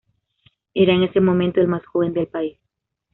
[0.73, 2.57] Era, en ese momento, el más joven del país.